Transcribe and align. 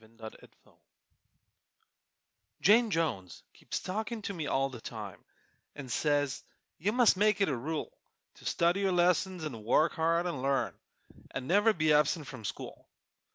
_Jane 0.19 0.49
Jones 0.57 0.79
Jane 2.59 2.89
Jones 2.89 3.43
keeps 3.53 3.79
talkin' 3.79 4.23
to 4.23 4.33
me 4.33 4.47
all 4.47 4.69
the 4.69 4.81
time, 4.81 5.23
An' 5.75 5.89
says 5.89 6.43
you 6.79 6.91
must 6.91 7.17
make 7.17 7.39
it 7.39 7.49
a 7.49 7.55
rule 7.55 7.95
To 8.37 8.45
study 8.45 8.79
your 8.79 8.93
lessons 8.93 9.45
'nd 9.47 9.57
work 9.63 9.91
hard 9.93 10.25
'nd 10.25 10.41
learn, 10.41 10.73
An' 11.29 11.45
never 11.45 11.71
be 11.71 11.93
absent 11.93 12.25
from 12.25 12.45
school. 12.45 12.89